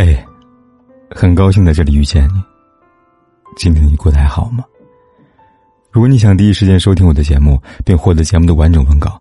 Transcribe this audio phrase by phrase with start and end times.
[0.00, 0.16] 嘿，
[1.10, 2.40] 很高兴在这里遇见你。
[3.56, 4.64] 今天你过得还好吗？
[5.90, 9.20] 如果你想第一时间收听我的节目，并获得节目的完整文稿，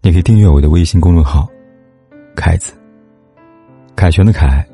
[0.00, 1.48] 你可以订阅我的微信公众号
[2.34, 2.72] “凯子”。
[3.94, 4.66] 凯旋的凯，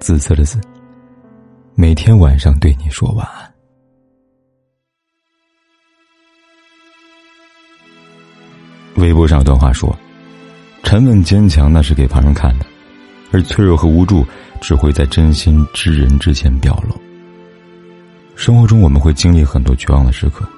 [0.00, 0.60] 紫色的紫。
[1.74, 3.50] 每天晚上对你说晚安。
[8.96, 9.98] 微博上有段话说
[10.84, 12.66] ：“沉稳坚强那是给旁人看的，
[13.32, 14.26] 而脆弱和无助
[14.60, 16.94] 只会在真心之人之前表露。”
[18.36, 20.48] 生活中我们会经历很多绝望的时刻，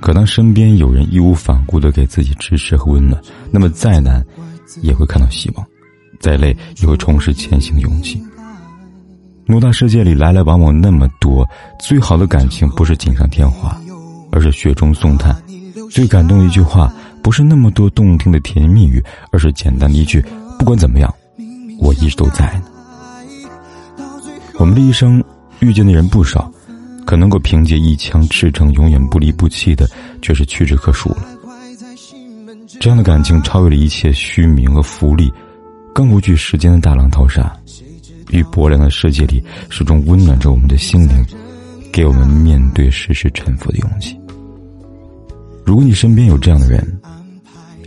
[0.00, 4.24] 可当身边有人义无反顾的给自己支持和温暖，那么再难
[4.80, 5.66] 也会看到希望，
[6.20, 8.22] 再累也会重拾前行的勇气。
[9.46, 11.46] 偌大世界里来来往往那么多，
[11.80, 13.76] 最好的感情不是锦上添花，
[14.30, 15.36] 而是雪中送炭。
[15.90, 16.90] 最感动的一句话，
[17.22, 20.24] 不是那么多动听的甜言蜜语，而是简单的一句
[20.58, 21.12] “不管怎么样，
[21.78, 22.64] 我一直都在呢”。
[24.58, 25.22] 我们的一生
[25.60, 26.50] 遇见的人不少，
[27.04, 29.88] 可能够凭借一腔赤诚永远不离不弃的，
[30.22, 31.26] 却是屈指可数了。
[32.80, 35.32] 这样的感情超越了一切虚名和浮利，
[35.94, 37.52] 更无惧时间的大浪淘沙。
[38.30, 41.24] 于薄凉的世界里，始终温暖着我们的心灵，
[41.92, 44.18] 给我们面对世事沉浮的勇气。
[45.64, 47.00] 如果你身边有这样的人，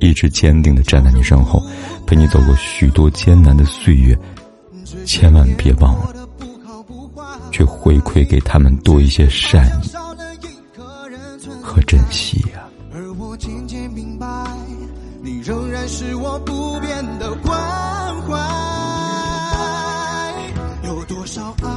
[0.00, 1.62] 一直坚定的站在你身后，
[2.06, 4.18] 陪你走过许多艰难的岁月，
[5.04, 6.21] 千万别忘了，
[7.50, 9.90] 去回馈给他们多一些善意
[11.62, 12.68] 和珍惜呀。
[12.94, 14.26] 而我渐渐明白，
[15.22, 17.52] 你仍然是我不变的关
[18.22, 18.36] 怀。
[20.84, 21.68] 有多少爱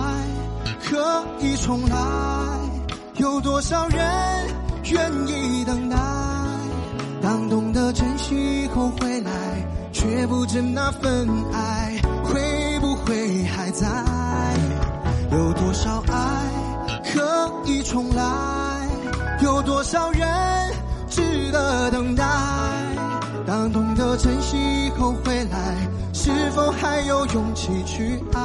[0.83, 1.95] 可以重来，
[3.17, 3.99] 有多少人
[4.91, 5.97] 愿意等待？
[7.21, 9.31] 当懂得珍惜后回来，
[9.91, 11.99] 却不知那份爱
[19.85, 20.27] 少人
[21.07, 22.23] 值得等待？
[23.45, 28.41] 当懂得珍惜以后回来，是否还有勇气去爱？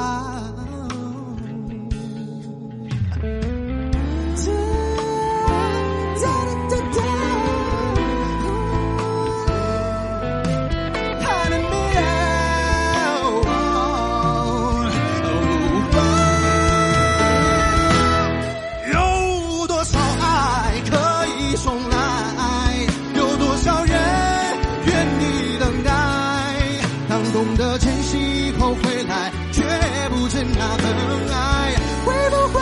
[31.28, 31.74] 爱
[32.04, 32.60] 会不会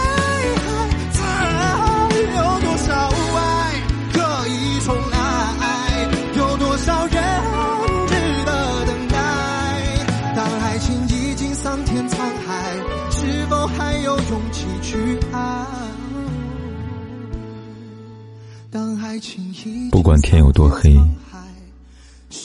[0.64, 0.66] 还
[1.12, 1.18] 在？
[2.36, 2.88] 有多少
[3.36, 3.38] 爱
[4.12, 4.16] 可
[4.48, 5.14] 以重来？
[6.36, 7.14] 有多少人
[8.08, 8.12] 值
[8.44, 8.50] 得
[8.86, 9.16] 等待？
[10.34, 12.16] 当爱情已经桑田沧
[12.46, 12.76] 海，
[13.10, 15.66] 是否还有勇气去爱？
[18.70, 20.92] 当爱情已不管天有多黑，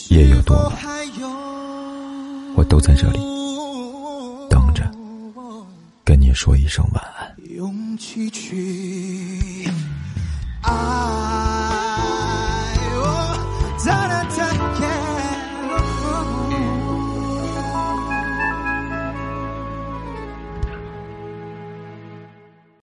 [0.09, 0.73] 夜有多晚。
[2.55, 3.19] 我都在这里
[6.33, 7.35] 说一声晚安。
[7.49, 9.52] 勇气去